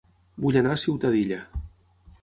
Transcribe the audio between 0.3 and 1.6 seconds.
Vull anar a Ciutadilla